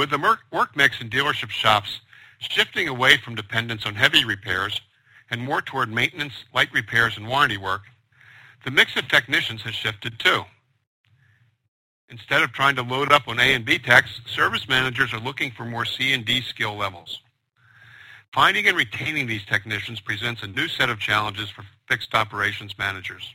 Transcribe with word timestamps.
with 0.00 0.08
the 0.08 0.38
work 0.50 0.74
mix 0.74 0.98
in 1.02 1.10
dealership 1.10 1.50
shops 1.50 2.00
shifting 2.38 2.88
away 2.88 3.18
from 3.18 3.34
dependence 3.34 3.84
on 3.84 3.94
heavy 3.94 4.24
repairs 4.24 4.80
and 5.30 5.42
more 5.42 5.60
toward 5.60 5.92
maintenance, 5.92 6.32
light 6.54 6.72
repairs, 6.72 7.18
and 7.18 7.28
warranty 7.28 7.58
work, 7.58 7.82
the 8.64 8.70
mix 8.70 8.96
of 8.96 9.06
technicians 9.08 9.60
has 9.60 9.74
shifted 9.74 10.18
too. 10.18 10.42
Instead 12.08 12.42
of 12.42 12.50
trying 12.50 12.76
to 12.76 12.82
load 12.82 13.12
up 13.12 13.28
on 13.28 13.38
A 13.38 13.52
and 13.52 13.66
B 13.66 13.78
techs, 13.78 14.22
service 14.24 14.66
managers 14.66 15.12
are 15.12 15.20
looking 15.20 15.50
for 15.50 15.66
more 15.66 15.84
C 15.84 16.14
and 16.14 16.24
D 16.24 16.40
skill 16.40 16.74
levels. 16.74 17.20
Finding 18.32 18.66
and 18.68 18.78
retaining 18.78 19.26
these 19.26 19.44
technicians 19.44 20.00
presents 20.00 20.42
a 20.42 20.46
new 20.46 20.66
set 20.66 20.88
of 20.88 20.98
challenges 20.98 21.50
for 21.50 21.62
fixed 21.88 22.14
operations 22.14 22.78
managers. 22.78 23.34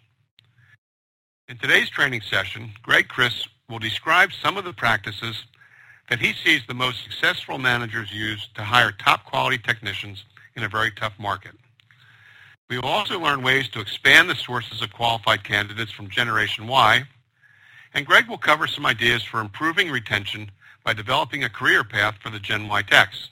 In 1.47 1.59
today's 1.59 1.91
training 1.91 2.21
session, 2.21 2.71
Greg 2.81 3.07
Criss 3.07 3.47
will 3.69 3.77
describe 3.77 4.31
some 4.33 4.57
of 4.57 4.65
the 4.65 4.73
practices 4.73 5.43
that 6.09 6.19
he 6.19 6.33
sees 6.33 6.61
the 6.67 6.73
most 6.73 7.03
successful 7.03 7.57
managers 7.57 8.11
use 8.11 8.47
to 8.55 8.63
hire 8.63 8.91
top 8.91 9.25
quality 9.25 9.57
technicians 9.57 10.23
in 10.55 10.63
a 10.63 10.69
very 10.69 10.91
tough 10.91 11.13
market. 11.19 11.53
We 12.69 12.77
will 12.77 12.87
also 12.87 13.19
learn 13.19 13.43
ways 13.43 13.69
to 13.69 13.79
expand 13.79 14.29
the 14.29 14.35
sources 14.35 14.81
of 14.81 14.93
qualified 14.93 15.43
candidates 15.43 15.91
from 15.91 16.09
Generation 16.09 16.67
Y 16.67 17.05
and 17.95 18.05
Greg 18.05 18.27
will 18.27 18.37
cover 18.37 18.67
some 18.67 18.85
ideas 18.85 19.23
for 19.23 19.39
improving 19.39 19.89
retention 19.89 20.51
by 20.83 20.93
developing 20.93 21.43
a 21.43 21.49
career 21.49 21.83
path 21.83 22.15
for 22.21 22.29
the 22.29 22.39
Gen 22.39 22.67
Y 22.67 22.81
techs. 22.81 23.29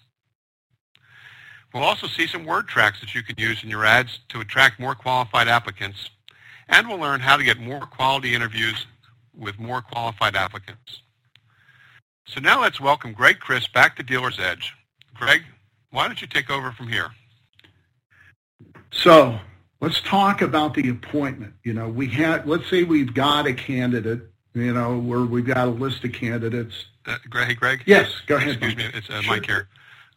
We'll 1.74 1.84
also 1.84 2.08
see 2.08 2.28
some 2.28 2.46
word 2.46 2.68
tracks 2.68 3.02
that 3.02 3.14
you 3.14 3.24
can 3.24 3.36
use 3.38 3.62
in 3.64 3.70
your 3.70 3.84
ads 3.84 4.20
to 4.30 4.40
attract 4.40 4.80
more 4.80 4.96
qualified 4.96 5.50
applicants, 5.50 6.10
and 6.70 6.88
we'll 6.88 6.98
learn 6.98 7.20
how 7.20 7.36
to 7.36 7.44
get 7.44 7.60
more 7.60 7.82
quality 7.82 8.34
interviews 8.34 8.86
with 9.38 9.60
more 9.60 9.82
qualified 9.82 10.36
applicants. 10.36 11.02
So 12.26 12.40
now 12.40 12.62
let's 12.62 12.80
welcome 12.80 13.14
Greg 13.14 13.40
Criss 13.40 13.68
back 13.68 13.96
to 13.98 14.04
DealersEdge. 14.04 14.72
Greg, 15.14 15.44
why 15.92 16.08
don't 16.08 16.22
you 16.22 16.28
take 16.28 16.50
over 16.50 16.72
from 16.72 16.88
here? 16.88 17.12
So 18.92 19.40
let's 19.82 20.02
talk 20.02 20.42
about 20.42 20.74
the 20.74 20.90
appointment. 20.90 21.54
You 21.64 21.74
know, 21.74 21.90
we 21.90 22.08
had, 22.08 22.48
let's 22.48 22.70
say 22.70 22.84
we've 22.84 23.14
got 23.14 23.46
a 23.46 23.54
candidate 23.54 24.22
you 24.54 24.74
know, 24.74 24.98
where 25.00 25.22
we've 25.22 25.46
got 25.46 25.68
a 25.68 25.72
list 25.72 26.04
of 26.04 26.14
candidates. 26.14 26.86
Uh, 27.06 27.18
Greg, 27.30 27.48
hey, 27.48 27.54
Greg? 27.56 27.84
Yes, 27.86 28.12
go 28.28 28.36
ahead. 28.36 28.50
Excuse 28.50 28.76
me, 28.76 28.86
it's 28.94 29.10
uh, 29.10 29.22
sure. 29.22 29.34
Mike 29.34 29.46
here. 29.46 29.68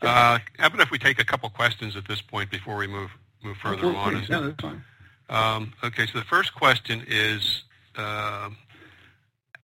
Uh, 0.02 0.38
how 0.58 0.66
about 0.66 0.80
if 0.80 0.90
we 0.90 0.98
take 0.98 1.20
a 1.20 1.24
couple 1.24 1.48
questions 1.48 1.96
at 1.96 2.06
this 2.06 2.20
point 2.20 2.50
before 2.50 2.76
we 2.76 2.86
move 2.86 3.10
move 3.42 3.56
further 3.56 3.86
oh, 3.86 3.96
on? 3.96 4.24
Yeah, 4.28 4.40
that's 4.40 4.60
fine. 4.60 4.84
Um, 5.28 5.72
okay, 5.82 6.06
so 6.06 6.18
the 6.18 6.24
first 6.24 6.54
question 6.54 7.02
is, 7.08 7.64
uh, 7.96 8.50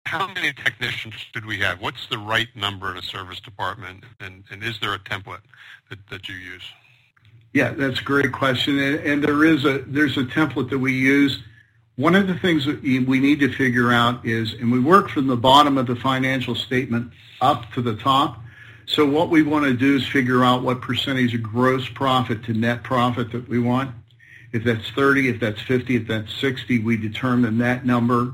how 0.05 0.27
many 0.27 0.53
technicians 0.53 1.15
should 1.15 1.45
we 1.45 1.59
have? 1.59 1.81
What's 1.81 2.07
the 2.07 2.17
right 2.17 2.47
number 2.55 2.91
in 2.91 2.97
a 2.97 3.01
service 3.01 3.39
department, 3.39 4.03
and, 4.19 4.43
and 4.51 4.63
is 4.63 4.79
there 4.79 4.93
a 4.93 4.99
template 4.99 5.41
that, 5.89 5.99
that 6.09 6.29
you 6.29 6.35
use? 6.35 6.63
Yeah, 7.53 7.71
that's 7.71 8.01
a 8.01 8.03
great 8.03 8.31
question, 8.31 8.79
and, 8.79 8.99
and 8.99 9.23
there 9.23 9.45
is 9.45 9.65
a 9.65 9.79
there's 9.87 10.17
a 10.17 10.23
template 10.23 10.69
that 10.69 10.79
we 10.79 10.93
use 10.93 11.41
one 11.97 12.15
of 12.15 12.27
the 12.27 12.35
things 12.35 12.65
that 12.65 12.81
we 12.81 13.19
need 13.19 13.39
to 13.39 13.51
figure 13.53 13.91
out 13.91 14.25
is, 14.25 14.53
and 14.53 14.71
we 14.71 14.79
work 14.79 15.09
from 15.09 15.27
the 15.27 15.37
bottom 15.37 15.77
of 15.77 15.87
the 15.87 15.95
financial 15.95 16.53
statement 16.53 17.11
up 17.39 17.71
to 17.71 17.81
the 17.81 17.95
top. 17.95 18.41
So 18.85 19.05
what 19.05 19.29
we 19.29 19.43
want 19.43 19.65
to 19.65 19.73
do 19.73 19.95
is 19.95 20.05
figure 20.05 20.43
out 20.43 20.61
what 20.61 20.81
percentage 20.81 21.33
of 21.33 21.41
gross 21.41 21.87
profit 21.87 22.43
to 22.45 22.53
net 22.53 22.83
profit 22.83 23.31
that 23.31 23.47
we 23.47 23.59
want. 23.59 23.95
If 24.51 24.65
that's 24.65 24.89
30, 24.91 25.29
if 25.29 25.39
that's 25.39 25.61
50, 25.61 25.95
if 25.95 26.07
that's 26.07 26.33
60, 26.35 26.79
we 26.79 26.97
determine 26.97 27.57
that 27.59 27.85
number. 27.85 28.33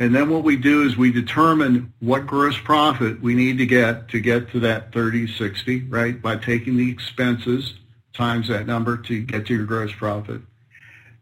And 0.00 0.14
then 0.14 0.30
what 0.30 0.44
we 0.44 0.56
do 0.56 0.82
is 0.82 0.96
we 0.96 1.12
determine 1.12 1.92
what 2.00 2.26
gross 2.26 2.58
profit 2.58 3.20
we 3.20 3.34
need 3.34 3.58
to 3.58 3.66
get 3.66 4.08
to 4.08 4.18
get 4.18 4.50
to 4.52 4.60
that 4.60 4.94
30, 4.94 5.26
60, 5.26 5.84
right, 5.84 6.20
by 6.20 6.36
taking 6.36 6.78
the 6.78 6.90
expenses 6.90 7.74
times 8.14 8.48
that 8.48 8.66
number 8.66 8.96
to 8.96 9.22
get 9.22 9.46
to 9.46 9.54
your 9.54 9.66
gross 9.66 9.92
profit. 9.92 10.40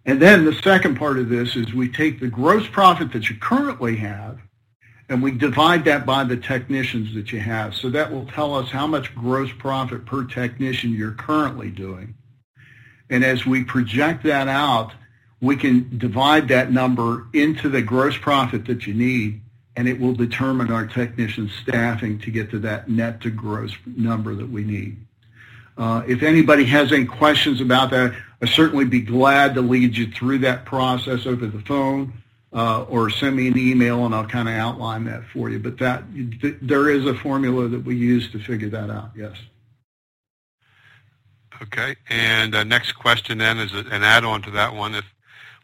And 0.07 0.23
then 0.23 0.45
the 0.45 0.55
second 0.55 0.97
part 0.97 1.19
of 1.19 1.29
this 1.29 1.57
is 1.57 1.75
we 1.75 1.89
take 1.89 2.21
the 2.21 2.29
gross 2.29 2.69
profit 2.69 3.13
that 3.13 3.29
you 3.29 3.37
currently 3.37 3.97
have 3.97 4.39
and 5.09 5.23
we 5.23 5.33
divide 5.33 5.85
that 5.87 6.07
by 6.07 6.23
the 6.23 6.37
technicians 6.37 7.13
that 7.15 7.33
you 7.33 7.41
have. 7.41 7.75
So 7.75 7.91
that 7.91 8.13
will 8.13 8.27
tell 8.27 8.55
us 8.55 8.71
how 8.71 8.87
much 8.87 9.13
gross 9.15 9.51
profit 9.59 10.07
per 10.07 10.25
technician 10.25 10.93
you're 10.93 11.13
currently 11.13 11.71
doing. 11.71 12.15
And 13.11 13.25
as 13.25 13.45
we 13.45 13.65
project 13.65 14.23
that 14.25 14.47
out, 14.47 14.93
we 15.41 15.57
can 15.57 15.99
divide 15.99 16.49
that 16.49 16.73
number 16.73 17.27
into 17.33 17.69
the 17.69 17.83
gross 17.83 18.17
profit 18.17 18.67
that 18.67 18.87
you 18.87 18.95
need, 18.95 19.41
and 19.77 19.89
it 19.89 20.01
will 20.01 20.15
determine 20.15 20.73
our 20.73 20.87
technician 20.87 21.51
staffing 21.63 22.19
to 22.21 22.31
get 22.31 22.51
to 22.51 22.59
that 22.59 22.89
net 22.89 23.21
to 23.21 23.31
gross 23.31 23.73
number 23.87 24.35
that 24.35 24.49
we 24.49 24.65
need. 24.65 24.97
Uh, 25.77 26.03
if 26.09 26.25
anybody 26.25 26.65
has 26.65 26.93
any 26.93 27.05
questions 27.05 27.61
about 27.61 27.91
that, 27.91 28.13
I'd 28.43 28.49
certainly 28.49 28.85
be 28.85 29.01
glad 29.01 29.55
to 29.55 29.61
lead 29.61 29.97
you 29.97 30.11
through 30.11 30.39
that 30.39 30.65
process 30.65 31.25
over 31.25 31.47
the 31.47 31.61
phone 31.61 32.13
uh, 32.53 32.83
or 32.85 33.11
send 33.11 33.37
me 33.37 33.47
an 33.49 33.57
email 33.57 34.05
and 34.05 34.15
I'll 34.15 34.27
kind 34.27 34.49
of 34.49 34.55
outline 34.55 35.05
that 35.05 35.23
for 35.33 35.51
you. 35.51 35.61
But 35.61 35.79
that 35.79 36.03
th- 36.41 36.57
there 36.61 36.91
is 36.91 37.07
a 37.07 37.15
formula 37.15 37.69
that 37.69 37.85
we 37.85 37.95
use 37.97 38.31
to 38.33 38.41
figure 38.41 38.71
that 38.71 38.91
out, 38.91 39.11
yes. 39.17 39.37
Okay, 41.61 41.97
and 42.09 42.55
uh, 42.55 42.65
next 42.65 42.93
question 42.93 43.39
then 43.39 43.59
is 43.59 43.73
an 43.73 44.03
add-on 44.05 44.43
to 44.43 44.51
that 44.53 44.75
one. 44.75 44.95
If 44.95 45.05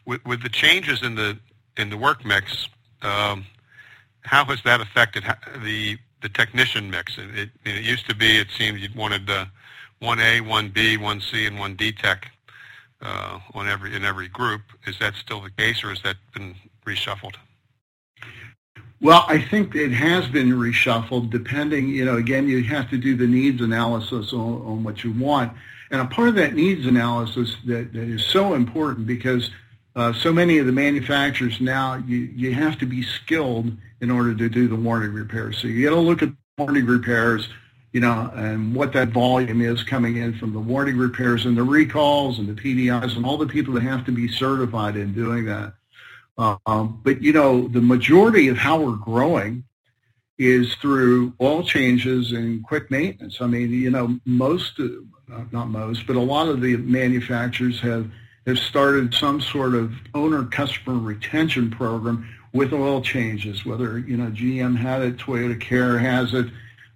with, 0.05 0.25
with 0.25 0.43
the 0.43 0.49
changes 0.49 1.03
in 1.03 1.15
the 1.15 1.37
in 1.77 1.89
the 1.89 1.97
work 1.97 2.23
mix, 2.23 2.69
um, 3.01 3.45
how 4.21 4.45
has 4.45 4.61
that 4.63 4.81
affected 4.81 5.23
the 5.63 5.97
the 6.21 6.29
technician 6.29 6.89
mix? 6.89 7.17
It, 7.17 7.37
it, 7.37 7.49
it 7.65 7.83
used 7.83 8.07
to 8.09 8.15
be, 8.15 8.37
it 8.37 8.47
seemed 8.57 8.79
you 8.79 8.89
wanted 8.95 9.29
uh, 9.29 9.45
1A, 10.01 10.41
1B, 10.41 10.97
1C, 10.97 11.47
and 11.47 11.57
1D 11.57 11.97
tech 11.97 12.31
uh, 13.01 13.39
on 13.53 13.67
every 13.67 13.95
in 13.95 14.03
every 14.03 14.27
group. 14.27 14.61
Is 14.87 14.97
that 14.99 15.15
still 15.15 15.41
the 15.41 15.51
case, 15.51 15.83
or 15.83 15.89
has 15.89 16.01
that 16.03 16.17
been 16.33 16.55
reshuffled? 16.85 17.35
Well, 19.01 19.25
I 19.27 19.39
think 19.39 19.75
it 19.75 19.91
has 19.91 20.27
been 20.27 20.51
reshuffled. 20.53 21.29
Depending, 21.29 21.89
you 21.89 22.05
know, 22.05 22.17
again, 22.17 22.47
you 22.47 22.63
have 22.63 22.89
to 22.89 22.97
do 22.97 23.15
the 23.15 23.27
needs 23.27 23.61
analysis 23.61 24.33
on, 24.33 24.61
on 24.61 24.83
what 24.83 25.03
you 25.03 25.11
want, 25.11 25.53
and 25.91 26.01
a 26.01 26.05
part 26.05 26.29
of 26.29 26.35
that 26.35 26.55
needs 26.55 26.85
analysis 26.85 27.55
that, 27.65 27.93
that 27.93 28.07
is 28.07 28.23
so 28.23 28.53
important 28.53 29.05
because 29.05 29.51
uh, 29.95 30.13
so 30.13 30.33
many 30.33 30.57
of 30.57 30.65
the 30.65 30.71
manufacturers 30.71 31.61
now 31.61 31.95
you 31.95 32.17
you 32.17 32.53
have 32.53 32.77
to 32.79 32.85
be 32.85 33.01
skilled 33.01 33.71
in 34.01 34.11
order 34.11 34.35
to 34.35 34.49
do 34.49 34.67
the 34.67 34.75
warranty 34.75 35.09
repairs. 35.09 35.57
So 35.57 35.67
you 35.67 35.87
got 35.87 35.95
to 35.95 36.01
look 36.01 36.21
at 36.21 36.29
warranty 36.57 36.83
repairs 36.83 37.47
you 37.95 38.01
know, 38.01 38.29
and 38.35 38.75
what 38.75 38.91
that 38.91 39.07
volume 39.07 39.61
is 39.61 39.81
coming 39.81 40.17
in 40.17 40.37
from 40.37 40.51
the 40.51 40.59
warranty 40.59 40.91
repairs 40.91 41.45
and 41.45 41.55
the 41.55 41.63
recalls 41.63 42.39
and 42.39 42.49
the 42.49 42.61
PDIs 42.61 43.15
and 43.15 43.25
all 43.25 43.37
the 43.37 43.47
people 43.47 43.73
that 43.73 43.83
have 43.83 44.03
to 44.03 44.11
be 44.11 44.27
certified 44.27 44.97
in 44.97 45.13
doing 45.13 45.45
that. 45.45 45.75
Um, 46.37 46.99
but, 47.05 47.21
you 47.21 47.31
know, 47.31 47.69
the 47.69 47.79
majority 47.79 48.49
of 48.49 48.57
how 48.57 48.81
we're 48.81 48.97
growing 48.97 49.63
is 50.37 50.75
through 50.75 51.35
oil 51.39 51.63
changes 51.63 52.33
and 52.33 52.61
quick 52.65 52.91
maintenance. 52.91 53.37
I 53.39 53.47
mean, 53.47 53.71
you 53.71 53.91
know, 53.91 54.19
most, 54.25 54.77
uh, 54.77 55.45
not 55.53 55.69
most, 55.69 56.05
but 56.05 56.17
a 56.17 56.19
lot 56.19 56.49
of 56.49 56.59
the 56.59 56.75
manufacturers 56.75 57.79
have, 57.79 58.11
have 58.45 58.59
started 58.59 59.13
some 59.13 59.41
sort 59.41 59.73
of 59.73 59.93
owner 60.13 60.45
customer 60.45 60.97
retention 60.97 61.71
program 61.71 62.29
with 62.53 62.71
oil 62.71 63.01
changes, 63.01 63.65
whether, 63.65 63.99
you 63.99 64.15
know, 64.15 64.31
GM 64.31 64.77
had 64.77 65.01
it, 65.01 65.17
Toyota 65.17 65.59
Care 65.59 65.97
has 65.99 66.33
it, 66.33 66.47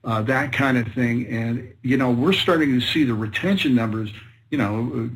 uh, 0.03 0.21
that 0.21 0.53
kind 0.53 0.77
of 0.77 0.87
thing. 0.93 1.27
And, 1.27 1.73
you 1.81 1.97
know, 1.97 2.11
we're 2.11 2.33
starting 2.33 2.79
to 2.79 2.85
see 2.85 3.03
the 3.03 3.13
retention 3.13 3.75
numbers, 3.75 4.09
you 4.51 4.57
know, 4.57 5.09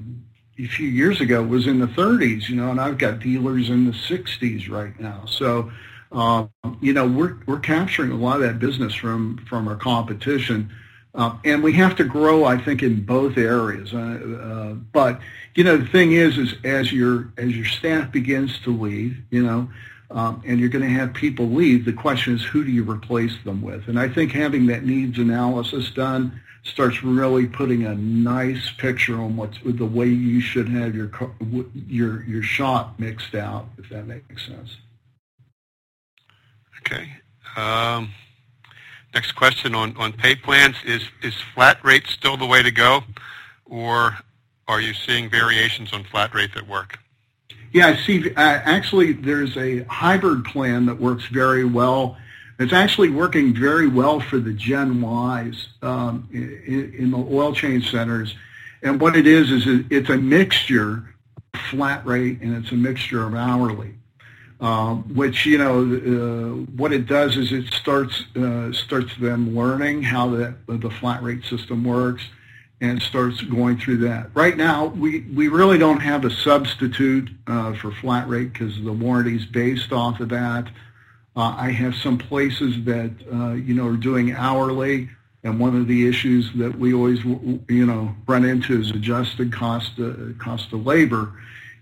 a 0.59 0.67
few 0.67 0.87
years 0.87 1.21
ago 1.21 1.41
was 1.41 1.65
in 1.65 1.79
the 1.79 1.87
30s, 1.87 2.49
you 2.49 2.55
know, 2.55 2.69
and 2.71 2.79
I've 2.79 2.97
got 2.97 3.19
dealers 3.19 3.69
in 3.69 3.85
the 3.85 3.91
60s 3.91 4.69
right 4.69 4.97
now. 4.99 5.25
So, 5.25 5.71
um, 6.11 6.49
you 6.81 6.93
know, 6.93 7.07
we're, 7.07 7.37
we're 7.47 7.59
capturing 7.59 8.11
a 8.11 8.15
lot 8.15 8.35
of 8.35 8.41
that 8.41 8.59
business 8.59 8.93
from, 8.93 9.43
from 9.49 9.67
our 9.67 9.75
competition. 9.75 10.71
Uh, 11.15 11.37
and 11.45 11.61
we 11.61 11.73
have 11.73 11.95
to 11.95 12.03
grow, 12.03 12.43
I 12.43 12.57
think, 12.57 12.81
in 12.81 13.03
both 13.03 13.37
areas. 13.37 13.93
Uh, 13.93 13.97
uh, 13.97 14.73
but 14.73 15.19
you 15.55 15.63
know, 15.63 15.77
the 15.77 15.85
thing 15.85 16.13
is, 16.13 16.37
is 16.37 16.55
as 16.63 16.91
your 16.91 17.31
as 17.37 17.55
your 17.55 17.65
staff 17.65 18.11
begins 18.11 18.59
to 18.61 18.75
leave, 18.75 19.17
you 19.29 19.43
know, 19.43 19.69
um, 20.09 20.41
and 20.45 20.59
you're 20.59 20.69
going 20.69 20.83
to 20.83 20.89
have 20.89 21.13
people 21.13 21.47
leave. 21.47 21.85
The 21.85 21.93
question 21.93 22.33
is, 22.35 22.43
who 22.43 22.63
do 22.63 22.71
you 22.71 22.83
replace 22.89 23.33
them 23.43 23.61
with? 23.61 23.87
And 23.87 23.99
I 23.99 24.09
think 24.09 24.31
having 24.31 24.65
that 24.67 24.83
needs 24.85 25.19
analysis 25.19 25.91
done 25.91 26.41
starts 26.63 27.03
really 27.03 27.45
putting 27.45 27.85
a 27.85 27.93
nice 27.93 28.71
picture 28.77 29.15
on 29.15 29.35
what's 29.35 29.57
the 29.63 29.85
way 29.85 30.07
you 30.07 30.39
should 30.39 30.69
have 30.69 30.95
your 30.95 31.11
your 31.87 32.23
your 32.23 32.41
shop 32.41 32.99
mixed 32.99 33.35
out, 33.35 33.67
if 33.77 33.89
that 33.89 34.07
makes 34.07 34.47
sense. 34.47 34.77
Okay. 36.79 37.07
Um, 37.55 38.11
next 39.13 39.33
question 39.33 39.75
on, 39.75 40.13
pay 40.13 40.35
plans 40.35 40.75
is 40.85 41.03
flat 41.53 41.83
rate 41.83 42.07
still 42.07 42.37
the 42.37 42.45
way 42.45 42.61
to 42.63 42.71
go, 42.71 43.03
or 43.65 44.17
are 44.67 44.81
you 44.81 44.93
seeing 44.93 45.29
variations 45.29 45.93
on 45.93 46.03
flat 46.03 46.33
rate 46.33 46.53
that 46.55 46.67
work? 46.67 46.99
Yeah, 47.71 47.87
I 47.87 47.95
see, 47.95 48.29
uh, 48.35 48.39
actually, 48.39 49.13
there's 49.13 49.57
a 49.57 49.83
hybrid 49.85 50.45
plan 50.45 50.85
that 50.85 50.99
works 50.99 51.25
very 51.25 51.65
well 51.65 52.17
It's 52.59 52.73
actually 52.73 53.09
working 53.09 53.53
very 53.53 53.87
well 53.87 54.19
for 54.19 54.37
the 54.37 54.53
Gen 54.53 55.03
Ys 55.03 55.67
um, 55.81 56.29
in, 56.31 57.11
the 57.11 57.17
oil 57.17 57.53
change 57.53 57.89
centers. 57.89 58.35
And 58.83 59.01
what 59.01 59.15
it 59.15 59.25
is 59.25 59.49
is 59.51 59.85
it's 59.89 60.09
a 60.09 60.17
mixture 60.17 61.15
of 61.53 61.59
flat 61.71 62.05
rate 62.05 62.41
and 62.41 62.55
it's 62.55 62.71
a 62.71 62.75
mixture 62.75 63.25
of 63.25 63.33
hourly. 63.33 63.95
Um, 64.61 65.13
which 65.13 65.45
you 65.45 65.57
know 65.57 65.81
uh, 65.81 66.55
what 66.77 66.93
it 66.93 67.05
does 67.05 67.35
is 67.35 67.51
it 67.51 67.73
starts 67.73 68.23
uh, 68.35 68.71
starts 68.71 69.13
them 69.17 69.55
learning 69.55 70.03
how 70.03 70.29
the 70.29 70.55
the 70.67 70.89
flat 70.89 71.21
rate 71.21 71.43
system 71.43 71.83
works 71.83 72.23
and 72.83 73.01
starts 73.01 73.39
going 73.39 73.77
through 73.77 73.95
that. 73.95 74.29
Right 74.33 74.57
now, 74.57 74.87
we, 74.87 75.21
we 75.33 75.47
really 75.47 75.77
don't 75.77 76.01
have 76.01 76.25
a 76.25 76.29
substitute 76.29 77.29
uh, 77.47 77.73
for 77.75 77.91
flat 77.91 78.27
rate 78.27 78.51
because 78.51 78.75
the 78.83 78.91
warranty 78.91 79.37
is 79.37 79.45
based 79.45 79.93
off 79.93 80.19
of 80.19 80.27
that. 80.29 80.67
Uh, 81.33 81.55
I 81.57 81.71
have 81.71 81.95
some 81.95 82.17
places 82.17 82.83
that, 82.83 83.11
uh, 83.31 83.53
you 83.53 83.73
know, 83.73 83.87
are 83.87 83.95
doing 83.95 84.33
hourly, 84.33 85.09
and 85.45 85.61
one 85.61 85.77
of 85.77 85.87
the 85.87 86.07
issues 86.09 86.51
that 86.55 86.77
we 86.77 86.93
always, 86.93 87.23
you 87.23 87.85
know, 87.85 88.13
run 88.27 88.43
into 88.43 88.79
is 88.81 88.91
adjusted 88.91 89.53
cost, 89.53 89.93
uh, 89.97 90.33
cost 90.37 90.73
of 90.73 90.85
labor 90.85 91.31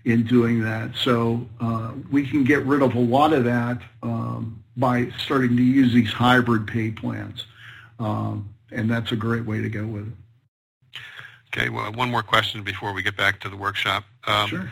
in 0.04 0.24
doing 0.24 0.62
that. 0.62 0.96
So 0.96 1.46
uh, 1.60 1.92
we 2.10 2.26
can 2.26 2.44
get 2.44 2.64
rid 2.64 2.82
of 2.82 2.94
a 2.94 3.00
lot 3.00 3.32
of 3.32 3.44
that 3.44 3.80
um, 4.02 4.62
by 4.76 5.10
starting 5.18 5.56
to 5.56 5.62
use 5.62 5.92
these 5.92 6.12
hybrid 6.12 6.66
pay 6.66 6.90
plans. 6.90 7.46
Um, 7.98 8.52
and 8.72 8.90
that's 8.90 9.12
a 9.12 9.16
great 9.16 9.44
way 9.44 9.60
to 9.60 9.68
go 9.68 9.86
with 9.86 10.08
it. 10.08 10.14
Okay, 11.54 11.68
well, 11.68 11.92
one 11.92 12.10
more 12.10 12.22
question 12.22 12.62
before 12.62 12.92
we 12.92 13.02
get 13.02 13.16
back 13.16 13.38
to 13.40 13.48
the 13.48 13.56
workshop. 13.56 14.04
Um, 14.26 14.48
sure. 14.48 14.70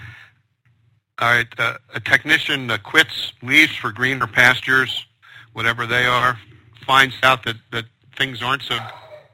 All 1.18 1.30
right, 1.30 1.46
uh, 1.58 1.74
a 1.94 2.00
technician 2.00 2.70
uh, 2.70 2.78
quits, 2.78 3.34
leaves 3.42 3.76
for 3.76 3.92
greener 3.92 4.26
pastures, 4.26 5.06
whatever 5.52 5.86
they 5.86 6.06
are, 6.06 6.38
finds 6.86 7.14
out 7.22 7.44
that, 7.44 7.56
that 7.72 7.84
things 8.16 8.42
aren't 8.42 8.62
so 8.62 8.78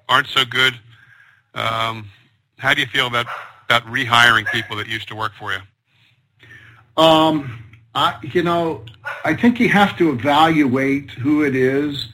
aren't 0.09 0.27
so 0.27 0.45
good. 0.45 0.75
Um, 1.55 2.11
how 2.59 2.75
do 2.75 2.81
you 2.81 2.89
feel 2.89 3.07
about 3.07 3.27
about 3.67 3.85
rehiring 3.87 4.51
people 4.51 4.77
that 4.77 4.89
used 4.89 5.07
to 5.09 5.15
work 5.15 5.33
for 5.39 5.53
you? 5.53 5.59
Um, 6.97 7.65
I, 7.95 8.19
you 8.23 8.43
know, 8.43 8.85
I 9.25 9.35
think 9.35 9.61
you 9.61 9.69
have 9.69 9.97
to 9.99 10.11
evaluate 10.11 11.11
who 11.11 11.45
it 11.45 11.55
is 11.55 12.09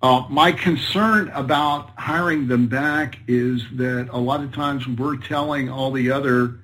uh, 0.00 0.24
my 0.28 0.52
concern 0.52 1.28
about 1.30 1.90
hiring 1.96 2.46
them 2.46 2.68
back 2.68 3.18
is 3.26 3.64
that 3.72 4.08
a 4.12 4.18
lot 4.18 4.42
of 4.42 4.54
times 4.54 4.86
we're 4.86 5.16
telling 5.16 5.68
all 5.68 5.90
the 5.90 6.10
other 6.12 6.60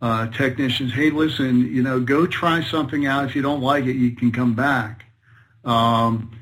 uh, 0.00 0.28
technicians, 0.28 0.94
hey, 0.94 1.10
listen, 1.10 1.60
you 1.60 1.82
know, 1.82 2.00
go 2.00 2.26
try 2.26 2.62
something 2.62 3.04
out. 3.04 3.26
If 3.26 3.36
you 3.36 3.42
don't 3.42 3.60
like 3.60 3.84
it, 3.84 3.96
you 3.96 4.16
can 4.16 4.32
come 4.32 4.54
back. 4.54 5.04
Um, 5.62 6.39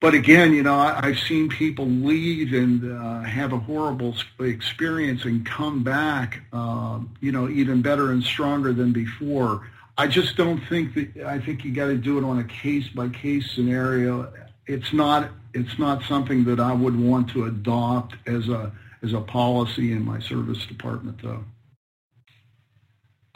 but 0.00 0.14
again, 0.14 0.52
you 0.52 0.62
know, 0.62 0.74
I, 0.74 1.06
have 1.06 1.18
seen 1.18 1.48
people 1.48 1.86
leave 1.86 2.52
and 2.52 2.92
uh, 2.92 3.22
have 3.22 3.52
a 3.52 3.58
horrible 3.58 4.14
experience 4.40 5.24
and 5.24 5.44
come 5.44 5.82
back, 5.82 6.42
uh, 6.52 7.00
you 7.20 7.32
know, 7.32 7.48
even 7.48 7.82
better 7.82 8.12
and 8.12 8.22
stronger 8.22 8.72
than 8.72 8.92
before. 8.92 9.68
I 9.96 10.06
just 10.06 10.36
don't 10.36 10.60
think 10.68 10.94
that. 10.94 11.26
I 11.26 11.40
think 11.40 11.64
you 11.64 11.72
got 11.72 11.88
to 11.88 11.96
do 11.96 12.18
it 12.18 12.24
on 12.24 12.38
a 12.38 12.44
case 12.44 12.88
by 12.88 13.08
case 13.08 13.50
scenario 13.52 14.32
it's 14.68 14.92
not 14.92 15.30
it's 15.54 15.78
not 15.78 16.02
something 16.04 16.44
that 16.44 16.60
I 16.60 16.72
would 16.72 16.98
want 16.98 17.30
to 17.30 17.46
adopt 17.46 18.14
as 18.26 18.48
a 18.48 18.70
as 19.02 19.12
a 19.12 19.20
policy 19.20 19.92
in 19.92 20.04
my 20.04 20.20
service 20.20 20.64
department, 20.66 21.20
though. 21.22 21.44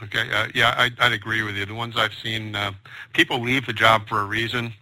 Okay, 0.02 0.30
uh, 0.32 0.48
yeah, 0.54 0.74
I, 0.76 1.04
would 1.04 1.12
agree 1.12 1.42
with 1.42 1.56
you. 1.56 1.64
The 1.64 1.74
ones 1.74 1.94
I've 1.96 2.14
seen, 2.14 2.56
uh, 2.56 2.72
people 3.12 3.40
leave 3.40 3.66
the 3.66 3.72
job 3.72 4.08
for 4.08 4.20
a 4.20 4.24
reason, 4.24 4.72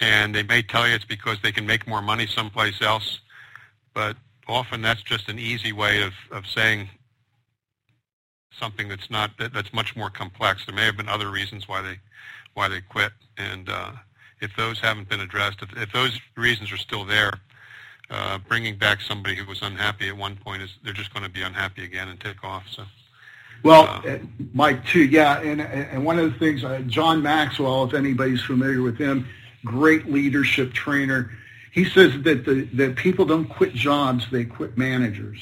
and 0.00 0.34
they 0.34 0.42
may 0.42 0.62
tell 0.62 0.86
you 0.88 0.94
it's 0.94 1.04
because 1.04 1.38
they 1.42 1.52
can 1.52 1.66
make 1.66 1.86
more 1.86 2.02
money 2.02 2.26
someplace 2.26 2.80
else, 2.82 3.20
but 3.94 4.16
often 4.48 4.82
that's 4.82 5.02
just 5.02 5.28
an 5.28 5.38
easy 5.38 5.72
way 5.72 6.02
of, 6.02 6.12
of 6.30 6.46
saying 6.46 6.88
something 8.58 8.88
that's 8.88 9.10
not 9.10 9.30
that, 9.38 9.52
that's 9.52 9.72
much 9.72 9.96
more 9.96 10.10
complex. 10.10 10.66
There 10.66 10.74
may 10.74 10.84
have 10.84 10.96
been 10.96 11.08
other 11.08 11.30
reasons 11.30 11.68
why 11.68 11.82
they 11.82 11.98
why 12.54 12.68
they 12.68 12.80
quit, 12.80 13.12
and 13.36 13.68
uh, 13.68 13.92
if 14.40 14.54
those 14.56 14.78
haven't 14.78 15.08
been 15.08 15.20
addressed, 15.20 15.62
if, 15.62 15.76
if 15.76 15.92
those 15.92 16.20
reasons 16.36 16.70
are 16.70 16.76
still 16.76 17.04
there, 17.04 17.32
uh, 18.10 18.38
bringing 18.46 18.76
back 18.76 19.00
somebody 19.00 19.34
who 19.34 19.44
was 19.44 19.60
unhappy 19.62 20.08
at 20.08 20.16
one 20.16 20.36
point 20.36 20.62
is 20.62 20.70
they're 20.84 20.92
just 20.92 21.12
going 21.12 21.24
to 21.24 21.30
be 21.30 21.42
unhappy 21.42 21.84
again 21.84 22.08
and 22.08 22.20
take 22.20 22.44
off. 22.44 22.64
So. 22.70 22.84
Well, 23.64 24.02
uh, 24.06 24.18
Mike, 24.52 24.84
too, 24.86 25.04
yeah, 25.04 25.40
and 25.40 25.60
and 25.60 26.04
one 26.04 26.18
of 26.18 26.32
the 26.32 26.38
things, 26.38 26.64
uh, 26.64 26.80
John 26.86 27.22
Maxwell, 27.22 27.84
if 27.84 27.94
anybody's 27.94 28.42
familiar 28.42 28.82
with 28.82 28.98
him, 28.98 29.26
great 29.64 30.10
leadership 30.10 30.72
trainer. 30.72 31.30
He 31.72 31.84
says 31.84 32.12
that 32.22 32.44
the 32.44 32.64
that 32.74 32.96
people 32.96 33.24
don't 33.24 33.48
quit 33.48 33.72
jobs; 33.74 34.26
they 34.30 34.44
quit 34.44 34.78
managers. 34.78 35.38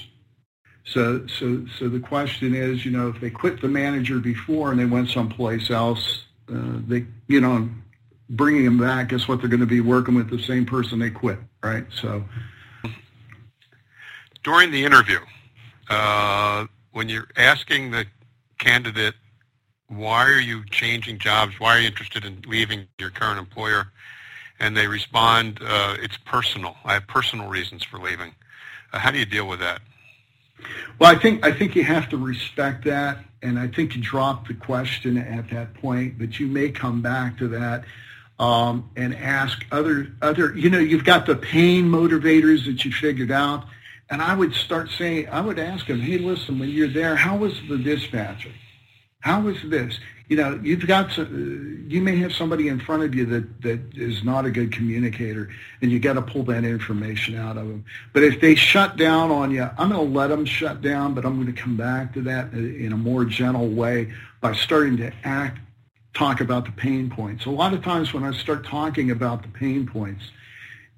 So, 0.84 1.26
so, 1.26 1.64
so 1.78 1.88
the 1.88 2.00
question 2.00 2.54
is, 2.54 2.84
you 2.84 2.90
know, 2.90 3.08
if 3.08 3.20
they 3.20 3.30
quit 3.30 3.60
the 3.60 3.68
manager 3.68 4.18
before 4.18 4.72
and 4.72 4.80
they 4.80 4.84
went 4.84 5.10
someplace 5.10 5.70
else, 5.70 6.24
uh, 6.52 6.80
they, 6.86 7.06
you 7.28 7.40
know, 7.40 7.68
bringing 8.30 8.64
them 8.64 8.78
back, 8.78 9.10
guess 9.10 9.28
what? 9.28 9.40
They're 9.40 9.48
going 9.48 9.60
to 9.60 9.66
be 9.66 9.80
working 9.80 10.14
with 10.14 10.28
the 10.28 10.42
same 10.42 10.66
person 10.66 10.98
they 10.98 11.10
quit, 11.10 11.38
right? 11.62 11.86
So 12.00 12.24
during 14.42 14.70
the 14.70 14.84
interview, 14.84 15.20
uh, 15.88 16.66
when 16.90 17.08
you're 17.08 17.28
asking 17.36 17.92
the 17.92 18.06
candidate, 18.58 19.14
why 19.96 20.24
are 20.24 20.40
you 20.40 20.64
changing 20.70 21.18
jobs? 21.18 21.58
Why 21.58 21.76
are 21.76 21.80
you 21.80 21.86
interested 21.86 22.24
in 22.24 22.42
leaving 22.46 22.86
your 22.98 23.10
current 23.10 23.38
employer? 23.38 23.88
And 24.58 24.76
they 24.76 24.86
respond, 24.86 25.60
uh, 25.62 25.96
it's 26.00 26.16
personal. 26.16 26.76
I 26.84 26.94
have 26.94 27.06
personal 27.06 27.48
reasons 27.48 27.82
for 27.84 27.98
leaving. 27.98 28.34
Uh, 28.92 28.98
how 28.98 29.10
do 29.10 29.18
you 29.18 29.26
deal 29.26 29.48
with 29.48 29.60
that? 29.60 29.80
Well, 30.98 31.10
I 31.10 31.18
think 31.18 31.44
I 31.44 31.50
think 31.50 31.74
you 31.74 31.82
have 31.82 32.08
to 32.10 32.16
respect 32.16 32.84
that, 32.84 33.18
and 33.42 33.58
I 33.58 33.66
think 33.66 33.96
you 33.96 34.02
drop 34.02 34.46
the 34.46 34.54
question 34.54 35.18
at 35.18 35.50
that 35.50 35.74
point, 35.74 36.18
but 36.18 36.38
you 36.38 36.46
may 36.46 36.70
come 36.70 37.02
back 37.02 37.36
to 37.38 37.48
that 37.48 37.84
um, 38.38 38.88
and 38.94 39.14
ask 39.16 39.64
other 39.72 40.12
other. 40.22 40.56
You 40.56 40.70
know, 40.70 40.78
you've 40.78 41.04
got 41.04 41.26
the 41.26 41.34
pain 41.34 41.86
motivators 41.86 42.64
that 42.66 42.84
you 42.84 42.92
figured 42.92 43.32
out, 43.32 43.64
and 44.10 44.22
I 44.22 44.34
would 44.34 44.54
start 44.54 44.90
saying, 44.90 45.28
I 45.30 45.40
would 45.40 45.58
ask 45.58 45.86
them, 45.86 46.00
hey, 46.00 46.18
listen, 46.18 46.60
when 46.60 46.68
you're 46.68 46.86
there, 46.86 47.16
how 47.16 47.36
was 47.36 47.54
the 47.68 47.78
dispatcher? 47.78 48.52
How 49.22 49.40
was 49.40 49.56
this? 49.64 49.98
You 50.28 50.36
know, 50.36 50.58
you've 50.62 50.86
got 50.86 51.12
to, 51.12 51.84
you 51.86 52.00
may 52.00 52.16
have 52.18 52.32
somebody 52.32 52.68
in 52.68 52.80
front 52.80 53.02
of 53.02 53.14
you 53.14 53.24
that, 53.26 53.62
that 53.62 53.80
is 53.94 54.24
not 54.24 54.44
a 54.44 54.50
good 54.50 54.72
communicator, 54.72 55.48
and 55.80 55.90
you 55.92 56.00
got 56.00 56.14
to 56.14 56.22
pull 56.22 56.42
that 56.44 56.64
information 56.64 57.36
out 57.36 57.56
of 57.56 57.68
them. 57.68 57.84
But 58.12 58.24
if 58.24 58.40
they 58.40 58.54
shut 58.54 58.96
down 58.96 59.30
on 59.30 59.50
you, 59.50 59.68
I'm 59.78 59.90
going 59.90 60.06
to 60.06 60.18
let 60.18 60.28
them 60.28 60.44
shut 60.44 60.80
down, 60.80 61.14
but 61.14 61.24
I'm 61.24 61.40
going 61.40 61.54
to 61.54 61.60
come 61.60 61.76
back 61.76 62.14
to 62.14 62.22
that 62.22 62.52
uh, 62.52 62.56
in 62.56 62.92
a 62.92 62.96
more 62.96 63.24
gentle 63.24 63.68
way 63.68 64.12
by 64.40 64.54
starting 64.54 64.96
to 64.98 65.12
act 65.22 65.58
talk 66.14 66.40
about 66.40 66.64
the 66.64 66.72
pain 66.72 67.08
points. 67.08 67.46
A 67.46 67.50
lot 67.50 67.72
of 67.72 67.82
times 67.82 68.12
when 68.12 68.24
I 68.24 68.32
start 68.32 68.66
talking 68.66 69.10
about 69.10 69.42
the 69.42 69.48
pain 69.48 69.86
points, 69.86 70.30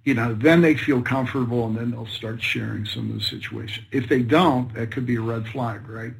you 0.05 0.15
know, 0.15 0.35
then 0.35 0.61
they 0.61 0.77
feel 0.77 1.03
comfortable 1.03 1.67
and 1.67 1.77
then 1.77 1.91
they'll 1.91 2.07
start 2.07 2.43
sharing 2.43 2.85
some 2.85 3.11
of 3.11 3.19
the 3.19 3.25
situation. 3.25 3.85
If 3.91 4.09
they 4.09 4.23
don't, 4.23 4.73
that 4.75 4.91
could 4.91 5.07
be 5.07 5.17
a 5.17 5.21
red 5.21 5.47
flag, 5.49 5.89
right? 5.89 6.13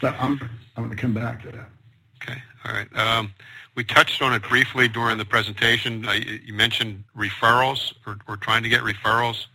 But 0.00 0.14
I'm, 0.18 0.38
I'm 0.76 0.84
going 0.84 0.90
to 0.90 1.00
come 1.00 1.14
back 1.14 1.42
to 1.42 1.52
that. 1.52 1.68
Okay. 2.22 2.40
All 2.64 2.72
right. 2.72 2.96
Um, 2.96 3.32
we 3.74 3.84
touched 3.84 4.22
on 4.22 4.32
it 4.32 4.42
briefly 4.42 4.88
during 4.88 5.18
the 5.18 5.24
presentation. 5.24 6.06
Uh, 6.06 6.12
you 6.12 6.54
mentioned 6.54 7.04
referrals 7.16 7.92
or, 8.06 8.18
or 8.26 8.36
trying 8.36 8.62
to 8.62 8.68
get 8.68 8.82
referrals. 8.82 9.46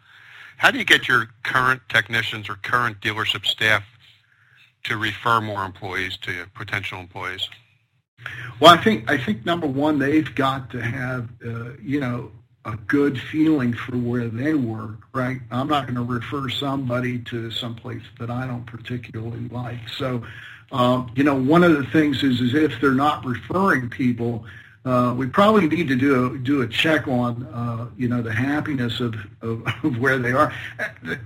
How 0.57 0.69
do 0.69 0.77
you 0.77 0.85
get 0.85 1.07
your 1.07 1.27
current 1.43 1.81
technicians 1.89 2.47
or 2.47 2.55
current 2.55 3.01
dealership 3.01 3.45
staff 3.45 3.83
to 4.83 4.97
refer 4.97 5.41
more 5.41 5.65
employees 5.65 6.17
to 6.17 6.45
potential 6.53 6.99
employees? 6.99 7.49
Well, 8.59 8.71
I 8.71 8.77
think 8.77 9.09
I 9.09 9.17
think 9.17 9.43
number 9.45 9.65
one, 9.65 9.97
they've 9.97 10.33
got 10.35 10.69
to 10.71 10.81
have 10.81 11.29
uh, 11.43 11.71
you 11.81 11.99
know 11.99 12.31
a 12.65 12.75
good 12.87 13.19
feeling 13.19 13.73
for 13.73 13.97
where 13.97 14.27
they 14.27 14.53
work, 14.53 14.99
right? 15.13 15.39
I'm 15.49 15.67
not 15.67 15.87
going 15.87 15.95
to 15.95 16.03
refer 16.03 16.49
somebody 16.49 17.19
to 17.19 17.49
someplace 17.51 18.03
that 18.19 18.29
I 18.29 18.45
don't 18.45 18.65
particularly 18.65 19.47
like. 19.49 19.89
So, 19.97 20.23
um, 20.71 21.11
you 21.15 21.23
know, 21.23 21.35
one 21.35 21.63
of 21.63 21.75
the 21.75 21.85
things 21.85 22.23
is 22.23 22.39
is 22.39 22.53
if 22.53 22.79
they're 22.79 22.91
not 22.91 23.25
referring 23.25 23.89
people, 23.89 24.45
uh, 24.85 25.13
we 25.15 25.27
probably 25.27 25.67
need 25.67 25.87
to 25.87 25.95
do 25.95 26.25
a, 26.25 26.37
do 26.37 26.61
a 26.61 26.67
check 26.67 27.07
on 27.07 27.43
uh, 27.53 27.87
you 27.97 28.07
know 28.07 28.21
the 28.21 28.33
happiness 28.33 28.99
of, 28.99 29.15
of, 29.41 29.63
of 29.83 29.97
where 29.97 30.17
they 30.17 30.31
are, 30.31 30.53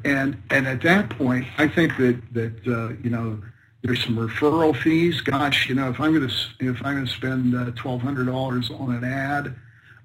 and 0.03 0.41
and 0.49 0.67
at 0.67 0.81
that 0.81 1.09
point, 1.09 1.45
I 1.57 1.67
think 1.67 1.97
that 1.97 2.21
that 2.33 2.67
uh, 2.67 2.95
you 3.03 3.09
know 3.09 3.41
there's 3.81 4.03
some 4.03 4.17
referral 4.17 4.75
fees. 4.75 5.21
Gosh, 5.21 5.69
you 5.69 5.75
know, 5.75 5.89
if 5.89 5.99
I'm 5.99 6.13
going 6.13 6.27
to 6.27 6.33
if 6.59 6.83
I'm 6.83 6.95
going 6.95 7.05
to 7.05 7.11
spend 7.11 7.55
uh, 7.55 7.71
twelve 7.75 8.01
hundred 8.01 8.25
dollars 8.25 8.71
on 8.71 8.93
an 8.95 9.03
ad, 9.03 9.55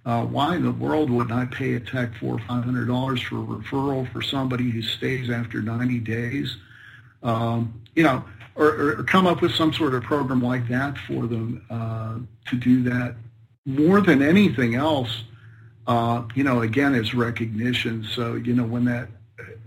uh, 0.06 0.24
why 0.24 0.56
in 0.56 0.64
the 0.64 0.72
world 0.72 1.10
wouldn't 1.10 1.32
I 1.32 1.44
pay 1.46 1.74
a 1.74 1.80
tech 1.80 2.14
four 2.16 2.34
or 2.34 2.38
five 2.40 2.64
hundred 2.64 2.86
dollars 2.86 3.20
for 3.20 3.36
a 3.36 3.44
referral 3.44 4.10
for 4.12 4.22
somebody 4.22 4.70
who 4.70 4.82
stays 4.82 5.30
after 5.30 5.60
ninety 5.60 5.98
days? 5.98 6.56
Um, 7.22 7.82
you 7.94 8.02
know, 8.02 8.24
or, 8.54 8.98
or, 8.98 9.02
come 9.04 9.26
up 9.26 9.42
with 9.42 9.52
some 9.52 9.72
sort 9.72 9.94
of 9.94 10.02
program 10.02 10.42
like 10.42 10.68
that 10.68 10.96
for 10.98 11.26
them 11.26 11.64
uh, 11.70 12.18
to 12.48 12.56
do 12.56 12.82
that. 12.84 13.14
More 13.66 14.00
than 14.00 14.22
anything 14.22 14.74
else, 14.74 15.24
uh, 15.86 16.22
you 16.34 16.44
know, 16.44 16.62
again, 16.62 16.94
is 16.94 17.14
recognition. 17.14 18.04
So, 18.04 18.34
you 18.34 18.54
know, 18.54 18.64
when 18.64 18.84
that, 18.86 19.08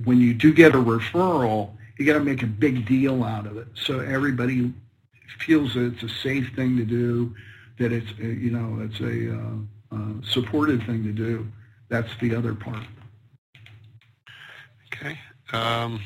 when 0.03 0.19
you 0.19 0.33
do 0.33 0.53
get 0.53 0.73
a 0.73 0.79
referral, 0.79 1.71
you 1.97 2.05
got 2.05 2.13
to 2.13 2.23
make 2.23 2.43
a 2.43 2.47
big 2.47 2.87
deal 2.87 3.23
out 3.23 3.45
of 3.45 3.57
it. 3.57 3.67
So 3.75 3.99
everybody 3.99 4.73
feels 5.39 5.73
that 5.75 5.93
it's 5.93 6.03
a 6.03 6.09
safe 6.09 6.51
thing 6.55 6.77
to 6.77 6.85
do, 6.85 7.35
that 7.79 7.91
it's, 7.91 8.11
uh, 8.19 8.23
you 8.23 8.51
know, 8.51 8.81
it's 8.83 8.99
a 8.99 9.35
uh, 9.35 9.53
uh, 9.93 10.25
supported 10.25 10.85
thing 10.85 11.03
to 11.03 11.11
do. 11.11 11.47
That's 11.89 12.09
the 12.19 12.35
other 12.35 12.55
part. 12.55 12.83
Okay. 14.87 15.19
Um, 15.51 16.01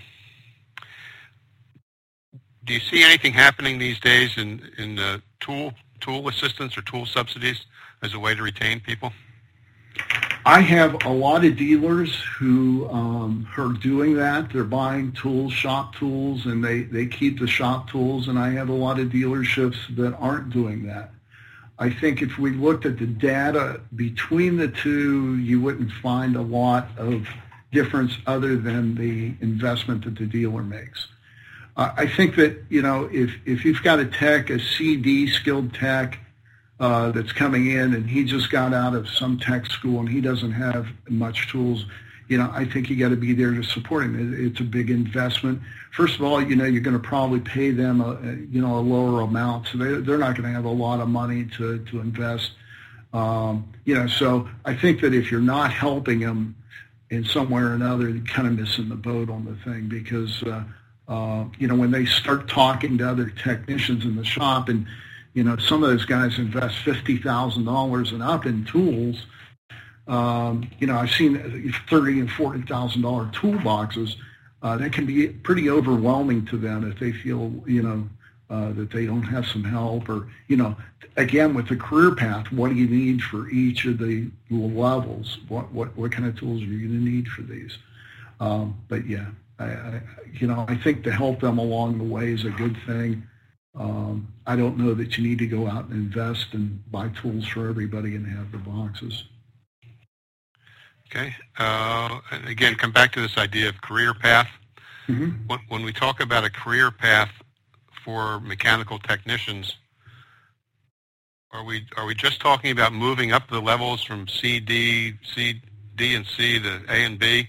do 2.65 2.73
you 2.73 2.79
see 2.79 3.03
anything 3.03 3.33
happening 3.33 3.79
these 3.79 3.99
days 3.99 4.37
in 4.37 4.69
in 4.77 4.99
uh, 4.99 5.19
tool 5.39 5.73
tool 6.01 6.27
assistance 6.27 6.77
or 6.77 6.81
tool 6.81 7.05
subsidies 7.05 7.65
as 8.03 8.13
a 8.13 8.19
way 8.19 8.35
to 8.35 8.43
retain 8.43 8.79
people? 8.79 9.11
I 10.45 10.61
have 10.61 11.03
a 11.03 11.09
lot 11.09 11.43
of 11.43 11.57
dealers 11.57 12.23
who 12.37 12.87
um, 12.89 13.45
are 13.57 13.73
doing 13.73 14.15
that. 14.15 14.49
They're 14.53 14.63
buying 14.63 15.11
tools, 15.11 15.51
shop 15.51 15.95
tools, 15.95 16.45
and 16.45 16.63
they, 16.63 16.83
they 16.83 17.05
keep 17.05 17.39
the 17.39 17.47
shop 17.47 17.89
tools. 17.89 18.29
And 18.29 18.39
I 18.39 18.51
have 18.51 18.69
a 18.69 18.73
lot 18.73 18.97
of 18.97 19.09
dealerships 19.09 19.75
that 19.97 20.15
aren't 20.15 20.51
doing 20.51 20.85
that. 20.87 21.11
I 21.79 21.91
think 21.91 22.21
if 22.21 22.37
we 22.39 22.51
looked 22.51 22.85
at 22.85 22.97
the 22.97 23.05
data 23.05 23.81
between 23.95 24.57
the 24.57 24.67
two, 24.67 25.37
you 25.37 25.61
wouldn't 25.61 25.91
find 25.91 26.35
a 26.35 26.41
lot 26.41 26.87
of 26.97 27.27
difference 27.71 28.17
other 28.25 28.55
than 28.55 28.95
the 28.95 29.33
investment 29.41 30.05
that 30.05 30.17
the 30.17 30.25
dealer 30.25 30.63
makes. 30.63 31.07
Uh, 31.75 31.91
I 31.95 32.07
think 32.07 32.35
that, 32.37 32.63
you 32.69 32.81
know, 32.81 33.07
if, 33.11 33.31
if 33.45 33.63
you've 33.63 33.83
got 33.83 33.99
a 33.99 34.05
tech, 34.05 34.49
a 34.49 34.59
CD 34.59 35.27
skilled 35.27 35.73
tech 35.75 36.19
uh, 36.79 37.11
that's 37.11 37.31
coming 37.31 37.69
in 37.69 37.93
and 37.93 38.09
he 38.09 38.23
just 38.23 38.49
got 38.49 38.73
out 38.73 38.95
of 38.95 39.07
some 39.07 39.37
tech 39.39 39.67
school 39.67 39.99
and 39.99 40.09
he 40.09 40.19
doesn't 40.19 40.53
have 40.53 40.87
much 41.07 41.49
tools, 41.51 41.85
you 42.27 42.37
know, 42.37 42.49
I 42.53 42.65
think 42.65 42.89
you 42.89 42.97
got 42.97 43.09
to 43.09 43.15
be 43.15 43.33
there 43.33 43.51
to 43.51 43.63
support 43.63 44.03
him. 44.03 44.33
It, 44.33 44.39
it's 44.39 44.59
a 44.59 44.63
big 44.63 44.89
investment. 44.89 45.61
First 45.91 46.15
of 46.15 46.23
all, 46.23 46.41
you 46.41 46.55
know, 46.55 46.65
you're 46.65 46.81
going 46.81 46.99
to 46.99 47.07
probably 47.07 47.39
pay 47.39 47.71
them, 47.71 48.01
a, 48.01 48.19
you 48.51 48.61
know, 48.61 48.77
a 48.77 48.81
lower 48.81 49.21
amount. 49.21 49.67
So 49.67 49.77
they, 49.77 50.01
they're 50.01 50.17
not 50.17 50.35
going 50.35 50.49
to 50.49 50.53
have 50.53 50.65
a 50.65 50.69
lot 50.69 50.99
of 50.99 51.07
money 51.07 51.45
to, 51.57 51.79
to 51.85 51.99
invest. 52.01 52.51
Um, 53.13 53.71
you 53.85 53.95
know, 53.95 54.07
so 54.07 54.49
I 54.65 54.75
think 54.75 55.01
that 55.01 55.13
if 55.13 55.31
you're 55.31 55.39
not 55.39 55.71
helping 55.71 56.19
them 56.19 56.55
in 57.09 57.23
some 57.23 57.49
way 57.49 57.61
or 57.61 57.73
another, 57.73 58.09
you're 58.09 58.25
kind 58.25 58.47
of 58.47 58.59
missing 58.59 58.89
the 58.89 58.95
boat 58.95 59.29
on 59.29 59.45
the 59.45 59.55
thing 59.69 59.87
because, 59.87 60.43
uh, 60.43 60.63
uh, 61.07 61.45
you 61.57 61.67
know, 61.67 61.75
when 61.75 61.91
they 61.91 62.05
start 62.05 62.49
talking 62.49 62.97
to 62.97 63.09
other 63.09 63.29
technicians 63.29 64.03
in 64.03 64.17
the 64.17 64.25
shop 64.25 64.67
and, 64.67 64.85
you 65.33 65.43
know, 65.43 65.55
some 65.55 65.81
of 65.83 65.89
those 65.89 66.03
guys 66.03 66.37
invest 66.37 66.75
$50,000 66.83 68.11
and 68.11 68.23
up 68.23 68.45
in 68.45 68.65
tools. 68.65 69.25
Um, 70.07 70.69
you 70.79 70.87
know, 70.87 70.97
I've 70.97 71.11
seen 71.11 71.73
thirty 71.89 72.19
and 72.19 72.31
forty 72.31 72.61
thousand 72.61 73.01
dollar 73.01 73.25
toolboxes. 73.27 74.15
Uh, 74.63 74.77
that 74.77 74.91
can 74.91 75.05
be 75.05 75.27
pretty 75.27 75.69
overwhelming 75.69 76.45
to 76.47 76.57
them 76.57 76.89
if 76.89 76.97
they 76.99 77.11
feel, 77.11 77.53
you 77.67 77.83
know, 77.83 78.09
uh, 78.49 78.71
that 78.73 78.89
they 78.91 79.05
don't 79.05 79.23
have 79.23 79.45
some 79.45 79.63
help 79.63 80.09
or, 80.09 80.27
you 80.47 80.57
know, 80.57 80.75
again, 81.15 81.53
with 81.53 81.67
the 81.67 81.75
career 81.75 82.15
path, 82.15 82.51
what 82.51 82.69
do 82.69 82.75
you 82.75 82.87
need 82.87 83.21
for 83.21 83.49
each 83.49 83.85
of 83.85 83.99
the 83.99 84.27
levels? 84.49 85.37
What, 85.47 85.71
what, 85.71 85.95
what 85.95 86.11
kind 86.11 86.27
of 86.27 86.39
tools 86.39 86.61
are 86.63 86.65
you 86.65 86.87
going 86.87 86.99
to 86.99 87.09
need 87.11 87.27
for 87.27 87.43
these? 87.43 87.77
Um, 88.39 88.75
but 88.87 89.05
yeah, 89.05 89.27
I, 89.59 89.65
I, 89.65 90.01
you 90.33 90.47
know, 90.47 90.65
I 90.67 90.75
think 90.75 91.03
to 91.03 91.11
help 91.11 91.39
them 91.39 91.59
along 91.59 91.99
the 91.99 92.03
way 92.03 92.31
is 92.31 92.45
a 92.45 92.49
good 92.49 92.77
thing. 92.85 93.27
Um, 93.75 94.27
I 94.47 94.55
don't 94.55 94.77
know 94.77 94.95
that 94.95 95.17
you 95.17 95.27
need 95.27 95.39
to 95.39 95.47
go 95.47 95.67
out 95.67 95.85
and 95.85 95.93
invest 95.93 96.47
and 96.53 96.89
buy 96.91 97.09
tools 97.09 97.45
for 97.45 97.69
everybody 97.69 98.15
and 98.15 98.25
have 98.25 98.51
the 98.51 98.57
boxes. 98.57 99.25
Okay. 101.09 101.33
Uh, 101.57 102.19
and 102.31 102.47
again, 102.47 102.75
come 102.75 102.91
back 102.91 103.11
to 103.13 103.21
this 103.21 103.37
idea 103.37 103.69
of 103.69 103.81
career 103.81 104.13
path. 104.13 104.49
Mm-hmm. 105.07 105.47
When, 105.47 105.59
when 105.69 105.83
we 105.83 105.93
talk 105.93 106.19
about 106.19 106.43
a 106.43 106.49
career 106.49 106.91
path 106.91 107.31
for 108.03 108.39
mechanical 108.41 108.99
technicians, 108.99 109.75
are 111.51 111.63
we 111.63 111.85
are 111.95 112.05
we 112.05 112.13
just 112.13 112.41
talking 112.41 112.71
about 112.71 112.91
moving 112.91 113.31
up 113.31 113.49
the 113.49 113.61
levels 113.61 114.03
from 114.03 114.27
C, 114.27 114.59
D, 114.59 115.13
C, 115.33 115.61
D, 115.95 116.13
and 116.13 116.25
C 116.25 116.59
to 116.59 116.81
A 116.89 117.05
and 117.05 117.17
B, 117.17 117.47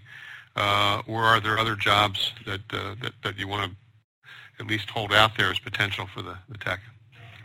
uh, 0.55 1.03
or 1.09 1.25
are 1.25 1.41
there 1.41 1.59
other 1.59 1.75
jobs 1.75 2.33
that 2.47 2.61
uh, 2.73 2.95
that, 3.03 3.13
that 3.25 3.39
you 3.39 3.49
want 3.49 3.73
to 3.73 3.77
at 4.63 4.69
least 4.69 4.89
hold 4.91 5.13
out 5.13 5.37
there 5.37 5.51
as 5.51 5.59
potential 5.59 6.07
for 6.15 6.23
the, 6.23 6.37
the 6.49 6.59
tech? 6.59 6.81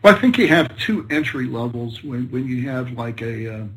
Well, 0.04 0.16
I 0.16 0.20
think 0.20 0.38
you 0.38 0.48
have 0.50 0.78
two 0.78 1.08
entry 1.10 1.48
levels 1.48 2.04
when 2.04 2.30
when 2.30 2.46
you 2.48 2.70
have 2.70 2.92
like 2.92 3.22
a 3.24 3.68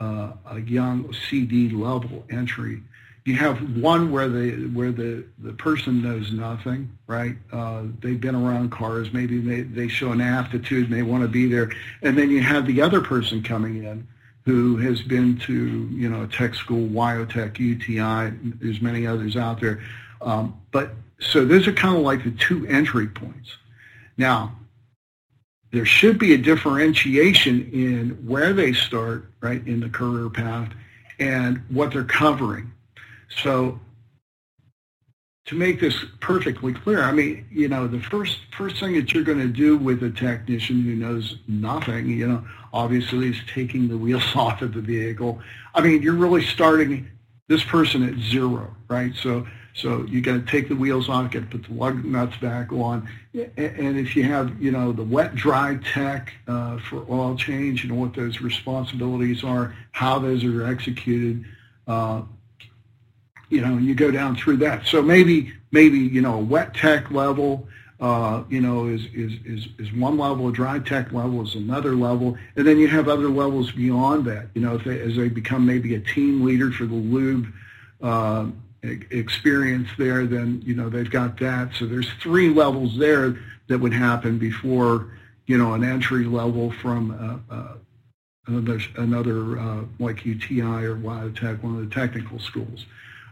uh, 0.00 0.32
a 0.50 0.60
young 0.60 1.12
CD 1.28 1.70
level 1.70 2.24
entry 2.30 2.82
you 3.26 3.34
have 3.34 3.76
one 3.76 4.12
where 4.12 4.28
the 4.28 4.68
where 4.68 4.92
the 4.92 5.24
the 5.40 5.52
person 5.54 6.00
knows 6.00 6.32
nothing, 6.32 6.96
right? 7.08 7.36
Uh, 7.52 7.82
they've 8.00 8.20
been 8.20 8.36
around 8.36 8.70
cars, 8.70 9.12
maybe 9.12 9.40
they 9.40 9.62
they 9.62 9.88
show 9.88 10.12
an 10.12 10.20
aptitude 10.20 10.84
and 10.88 10.94
they 10.96 11.02
want 11.02 11.22
to 11.22 11.28
be 11.28 11.48
there, 11.48 11.72
and 12.02 12.16
then 12.16 12.30
you 12.30 12.40
have 12.40 12.66
the 12.68 12.80
other 12.80 13.00
person 13.00 13.42
coming 13.42 13.82
in 13.82 14.06
who 14.44 14.76
has 14.76 15.02
been 15.02 15.36
to 15.40 15.88
you 15.90 16.08
know 16.08 16.22
a 16.22 16.28
tech 16.28 16.54
school, 16.54 16.88
WyoTech, 16.88 17.58
UTI. 17.58 18.32
There's 18.60 18.80
many 18.80 19.08
others 19.08 19.36
out 19.36 19.60
there, 19.60 19.82
um, 20.20 20.58
but 20.70 20.92
so 21.18 21.44
those 21.44 21.66
are 21.66 21.72
kind 21.72 21.96
of 21.96 22.02
like 22.02 22.22
the 22.22 22.30
two 22.30 22.64
entry 22.68 23.08
points. 23.08 23.56
Now, 24.16 24.56
there 25.76 25.86
should 25.86 26.18
be 26.18 26.34
a 26.34 26.38
differentiation 26.38 27.70
in 27.72 28.10
where 28.26 28.52
they 28.52 28.72
start, 28.72 29.30
right, 29.40 29.66
in 29.66 29.80
the 29.80 29.88
career 29.88 30.28
path, 30.30 30.72
and 31.18 31.62
what 31.68 31.92
they're 31.92 32.04
covering 32.04 32.72
so 33.28 33.80
to 35.46 35.54
make 35.54 35.80
this 35.80 36.04
perfectly 36.20 36.72
clear, 36.74 37.02
I 37.02 37.12
mean, 37.12 37.46
you 37.50 37.68
know, 37.68 37.86
the 37.86 38.00
first 38.00 38.38
first 38.56 38.80
thing 38.80 38.94
that 38.94 39.12
you're 39.12 39.24
going 39.24 39.38
to 39.38 39.48
do 39.48 39.76
with 39.76 40.02
a 40.02 40.10
technician 40.10 40.82
who 40.82 40.94
knows 40.94 41.38
nothing, 41.46 42.08
you 42.08 42.26
know, 42.26 42.44
obviously 42.72 43.28
is 43.28 43.36
taking 43.52 43.88
the 43.88 43.96
wheels 43.96 44.24
off 44.34 44.62
of 44.62 44.74
the 44.74 44.80
vehicle. 44.80 45.40
I 45.74 45.82
mean, 45.82 46.02
you're 46.02 46.14
really 46.14 46.44
starting 46.44 47.08
this 47.48 47.62
person 47.64 48.02
at 48.02 48.18
zero, 48.18 48.74
right? 48.88 49.12
So 49.14 49.46
so 49.74 50.04
you 50.06 50.22
got 50.22 50.32
to 50.32 50.40
take 50.50 50.68
the 50.68 50.74
wheels 50.74 51.10
off, 51.10 51.30
to 51.32 51.42
put 51.42 51.64
the 51.64 51.74
lug 51.74 52.02
nuts 52.02 52.36
back 52.38 52.72
on, 52.72 53.08
and 53.34 53.98
if 53.98 54.16
you 54.16 54.24
have, 54.24 54.60
you 54.60 54.70
know, 54.70 54.90
the 54.90 55.02
wet 55.02 55.34
dry 55.34 55.76
tech 55.92 56.32
uh, 56.48 56.78
for 56.78 57.04
oil 57.10 57.36
change, 57.36 57.84
know 57.84 57.94
what 57.94 58.14
those 58.14 58.40
responsibilities 58.40 59.44
are, 59.44 59.76
how 59.92 60.18
those 60.18 60.44
are 60.44 60.66
executed. 60.66 61.44
Uh, 61.86 62.22
you 63.50 63.60
know, 63.60 63.76
you 63.76 63.94
go 63.94 64.10
down 64.10 64.34
through 64.34 64.56
that. 64.56 64.86
So 64.86 65.02
maybe, 65.02 65.52
maybe, 65.70 65.98
you 65.98 66.22
know, 66.22 66.36
a 66.36 66.40
wet 66.40 66.72
tech 66.74 67.10
level, 67.10 67.68
uh, 67.98 68.44
you 68.50 68.60
know, 68.60 68.86
is, 68.88 69.06
is, 69.14 69.32
is, 69.44 69.68
is 69.78 69.92
one 69.92 70.18
level, 70.18 70.48
a 70.48 70.52
dry 70.52 70.78
tech 70.78 71.12
level 71.12 71.42
is 71.42 71.54
another 71.54 71.94
level, 71.94 72.36
and 72.56 72.66
then 72.66 72.78
you 72.78 72.88
have 72.88 73.08
other 73.08 73.28
levels 73.28 73.72
beyond 73.72 74.26
that. 74.26 74.48
You 74.54 74.62
know, 74.62 74.74
if 74.74 74.84
they, 74.84 75.00
as 75.00 75.16
they 75.16 75.28
become 75.28 75.64
maybe 75.64 75.94
a 75.94 76.00
team 76.00 76.44
leader 76.44 76.70
for 76.70 76.84
the 76.84 76.94
lube 76.94 77.46
uh, 78.02 78.46
experience 78.82 79.88
there, 79.96 80.26
then, 80.26 80.62
you 80.64 80.74
know, 80.74 80.90
they've 80.90 81.10
got 81.10 81.38
that. 81.40 81.70
So 81.78 81.86
there's 81.86 82.08
three 82.20 82.50
levels 82.50 82.98
there 82.98 83.38
that 83.68 83.78
would 83.78 83.94
happen 83.94 84.38
before, 84.38 85.12
you 85.46 85.56
know, 85.56 85.72
an 85.72 85.82
entry 85.82 86.26
level 86.26 86.72
from 86.72 87.42
uh, 87.50 87.54
uh, 87.54 87.74
another, 88.46 88.80
another 88.96 89.58
uh, 89.58 89.84
like 89.98 90.26
UTI 90.26 90.84
or 90.84 90.96
WyoTech, 90.96 91.62
one 91.62 91.76
of 91.78 91.88
the 91.88 91.94
technical 91.94 92.38
schools. 92.38 92.84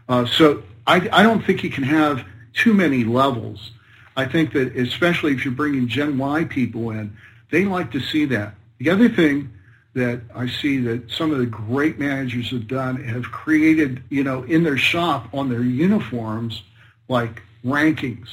Uh, 0.09 0.25
so 0.25 0.63
I, 0.87 1.07
I 1.11 1.23
don't 1.23 1.45
think 1.45 1.63
you 1.63 1.69
can 1.69 1.83
have 1.83 2.25
too 2.53 2.73
many 2.73 3.03
levels. 3.03 3.71
I 4.15 4.25
think 4.25 4.53
that 4.53 4.75
especially 4.75 5.33
if 5.33 5.43
you're 5.43 5.53
bringing 5.53 5.87
Gen 5.87 6.17
Y 6.17 6.45
people 6.45 6.91
in, 6.91 7.15
they 7.51 7.65
like 7.65 7.91
to 7.91 7.99
see 7.99 8.25
that. 8.25 8.55
The 8.79 8.89
other 8.89 9.09
thing 9.09 9.51
that 9.93 10.21
I 10.33 10.47
see 10.47 10.79
that 10.79 11.09
some 11.09 11.31
of 11.31 11.39
the 11.39 11.45
great 11.45 11.97
managers 11.97 12.51
have 12.51 12.67
done 12.67 13.01
have 13.03 13.23
created, 13.23 14.03
you 14.09 14.23
know, 14.23 14.43
in 14.43 14.63
their 14.63 14.77
shop 14.77 15.33
on 15.33 15.49
their 15.49 15.63
uniforms, 15.63 16.63
like 17.07 17.41
rankings. 17.65 18.27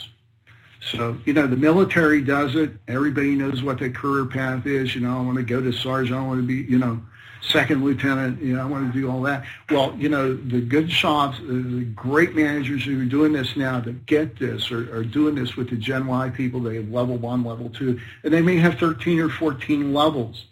So, 0.81 1.17
you 1.25 1.33
know, 1.33 1.47
the 1.47 1.57
military 1.57 2.23
does 2.23 2.57
it. 2.57 2.73
Everybody 2.89 3.37
knows 3.37 3.63
what 3.63 3.79
their 3.79 3.91
career 3.91 4.27
path 4.27 4.67
is. 4.67 4.95
You 4.97 5.03
know, 5.03 5.17
I 5.17 5.23
want 5.23 5.37
to 5.37 5.45
go 5.45 5.61
to 5.61 5.73
sergeant. 5.73 6.19
I 6.19 6.27
want 6.27 6.41
to 6.41 6.47
be, 6.47 6.69
you 6.71 6.79
know, 6.79 7.01
second 7.43 7.85
lieutenant, 7.85 8.41
you 8.41 8.55
know, 8.55 8.63
I 8.63 8.65
want 8.65 8.93
to 8.93 8.99
do 8.99 9.11
all 9.11 9.21
that. 9.23 9.45
Well, 9.69 9.95
you 9.99 10.09
know, 10.09 10.35
the 10.35 10.61
good 10.61 10.91
shops, 10.91 11.39
the 11.39 11.85
great 11.95 12.35
managers 12.35 12.85
who 12.85 13.01
are 13.01 13.05
doing 13.05 13.33
this 13.33 13.57
now 13.57 13.81
that 13.81 14.07
get 14.07 14.39
this 14.39 14.71
are, 14.71 14.95
are 14.95 15.05
doing 15.05 15.35
this 15.35 15.57
with 15.57 15.71
the 15.71 15.77
Gen 15.77 16.07
Y 16.07 16.31
people. 16.31 16.61
They 16.61 16.77
have 16.77 16.89
level 16.89 17.17
one, 17.17 17.45
level 17.45 17.69
two, 17.69 18.01
and 18.23 18.33
they 18.33 18.43
may 18.43 18.57
have 18.57 18.79
13 18.79 19.19
or 19.21 19.29
14 19.29 19.93
levels, 19.93 20.47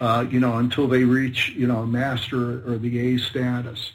uh, 0.00 0.26
you 0.28 0.40
know, 0.40 0.58
until 0.58 0.88
they 0.88 1.04
reach, 1.04 1.50
you 1.50 1.66
know, 1.66 1.86
master 1.86 2.68
or 2.68 2.78
the 2.78 3.14
A 3.14 3.18
status. 3.18 3.92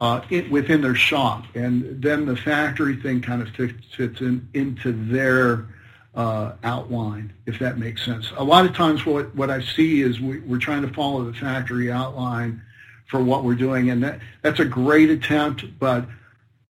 Uh, 0.00 0.20
it, 0.30 0.50
within 0.50 0.80
their 0.80 0.96
shop, 0.96 1.44
and 1.54 2.02
then 2.02 2.26
the 2.26 2.34
factory 2.34 2.96
thing 2.96 3.22
kind 3.22 3.40
of 3.40 3.48
fits, 3.50 3.94
fits 3.94 4.20
in, 4.20 4.48
into 4.52 4.90
their 5.06 5.68
uh, 6.14 6.52
outline, 6.62 7.32
if 7.46 7.58
that 7.58 7.78
makes 7.78 8.04
sense. 8.04 8.30
A 8.36 8.44
lot 8.44 8.66
of 8.66 8.74
times 8.74 9.06
what, 9.06 9.34
what 9.34 9.50
I 9.50 9.62
see 9.62 10.02
is 10.02 10.20
we, 10.20 10.40
we're 10.40 10.58
trying 10.58 10.82
to 10.82 10.92
follow 10.92 11.24
the 11.24 11.32
factory 11.32 11.90
outline 11.90 12.62
for 13.06 13.22
what 13.22 13.44
we're 13.44 13.54
doing. 13.54 13.90
And 13.90 14.02
that, 14.02 14.20
that's 14.42 14.60
a 14.60 14.64
great 14.64 15.10
attempt, 15.10 15.78
but 15.78 16.06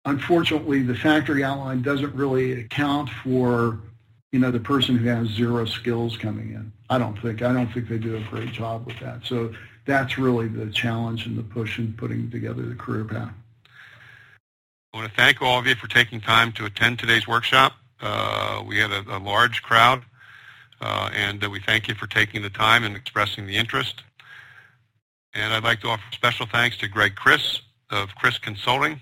unfortunately 0.04 0.82
the 0.82 0.94
factory 0.94 1.42
outline 1.42 1.82
doesn't 1.82 2.14
really 2.14 2.60
account 2.60 3.10
for, 3.10 3.80
you 4.30 4.38
know, 4.38 4.50
the 4.50 4.60
person 4.60 4.96
who 4.96 5.08
has 5.08 5.28
zero 5.28 5.64
skills 5.64 6.16
coming 6.16 6.52
in. 6.52 6.72
I 6.88 6.98
don't 6.98 7.20
think, 7.20 7.42
I 7.42 7.52
don't 7.52 7.72
think 7.72 7.88
they 7.88 7.98
do 7.98 8.16
a 8.16 8.20
great 8.30 8.52
job 8.52 8.86
with 8.86 8.98
that. 9.00 9.24
So 9.24 9.52
that's 9.86 10.18
really 10.18 10.46
the 10.46 10.70
challenge 10.70 11.26
and 11.26 11.36
the 11.36 11.42
push 11.42 11.78
in 11.78 11.92
putting 11.94 12.30
together 12.30 12.62
the 12.62 12.74
career 12.74 13.04
path. 13.04 13.32
I 14.94 14.98
want 14.98 15.08
to 15.08 15.16
thank 15.16 15.40
all 15.42 15.58
of 15.58 15.66
you 15.66 15.74
for 15.74 15.88
taking 15.88 16.20
time 16.20 16.52
to 16.52 16.66
attend 16.66 16.98
today's 16.98 17.26
workshop. 17.26 17.72
Uh, 18.02 18.62
we 18.66 18.78
had 18.78 18.90
a, 18.90 19.18
large 19.18 19.62
crowd, 19.62 20.02
uh, 20.80 21.08
and 21.14 21.42
uh, 21.44 21.48
we 21.48 21.60
thank 21.60 21.86
you 21.86 21.94
for 21.94 22.06
taking 22.06 22.42
the 22.42 22.50
time 22.50 22.82
and 22.84 22.96
expressing 22.96 23.46
the 23.46 23.56
interest. 23.56 24.02
And 25.34 25.52
I'd 25.52 25.62
like 25.62 25.80
to 25.80 25.88
offer 25.88 26.02
special 26.10 26.46
thanks 26.46 26.76
to 26.78 26.88
Greg 26.88 27.14
Criss 27.14 27.62
of 27.90 28.14
Criss 28.16 28.38
Consulting 28.38 29.00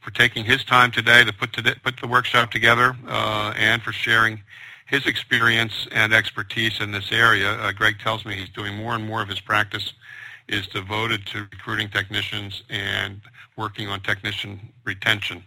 for 0.00 0.10
taking 0.10 0.44
his 0.44 0.64
time 0.64 0.90
today 0.90 1.24
to 1.24 1.32
put, 1.32 1.52
the 1.54 2.08
workshop 2.08 2.50
together 2.50 2.94
and 3.08 3.80
for 3.80 3.92
sharing 3.92 4.42
his 4.86 5.06
experience 5.06 5.88
and 5.92 6.12
expertise 6.12 6.80
in 6.80 6.90
this 6.90 7.10
area. 7.10 7.72
Greg 7.74 7.98
tells 8.00 8.26
me 8.26 8.34
he's 8.34 8.50
doing 8.50 8.76
more 8.76 8.94
and 8.94 9.06
more 9.06 9.22
of 9.22 9.28
his 9.28 9.40
practice 9.40 9.94
is 10.48 10.66
devoted 10.66 11.26
to 11.26 11.40
recruiting 11.40 11.88
technicians 11.88 12.62
and 12.68 13.20
working 13.56 13.88
on 13.88 14.00
technician 14.00 14.60
retention. 14.84 15.42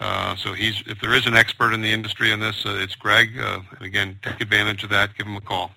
Uh, 0.00 0.34
so 0.36 0.52
he's, 0.52 0.82
if 0.86 1.00
there 1.00 1.14
is 1.14 1.26
an 1.26 1.34
expert 1.34 1.72
in 1.72 1.80
the 1.80 1.92
industry 1.92 2.32
on 2.32 2.40
this, 2.40 2.66
uh, 2.66 2.76
it's 2.80 2.94
Greg. 2.94 3.38
Uh, 3.38 3.60
again, 3.80 4.18
take 4.22 4.40
advantage 4.40 4.82
of 4.82 4.90
that. 4.90 5.16
Give 5.16 5.26
him 5.26 5.36
a 5.36 5.40
call. 5.40 5.70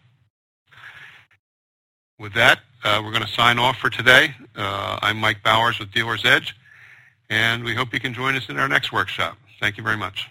With 2.19 2.33
that, 2.33 2.59
uh, 2.83 3.01
we're 3.03 3.11
going 3.11 3.25
to 3.25 3.31
sign 3.31 3.59
off 3.59 3.77
for 3.77 3.89
today. 3.89 4.33
Uh, 4.55 4.97
I'm 5.01 5.17
Mike 5.17 5.43
Bowers 5.43 5.77
with 5.77 5.91
DealersEdge, 5.91 6.53
and 7.29 7.63
we 7.63 7.75
hope 7.75 7.93
you 7.93 7.99
can 7.99 8.13
join 8.13 8.35
us 8.35 8.49
in 8.49 8.57
our 8.57 8.67
next 8.67 8.91
workshop. 8.91 9.37
Thank 9.59 9.77
you 9.77 9.83
very 9.83 9.97
much. 9.97 10.27